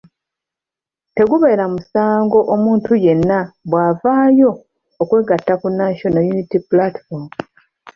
Tegubeera 1.15 1.63
musango 1.73 2.39
omuntu 2.55 2.91
yenna 3.03 3.39
bw'avaayo 3.69 4.51
okwegatta 5.01 5.53
ku 5.61 5.67
National 5.79 6.23
Unity 6.33 6.57
Platform. 6.69 7.23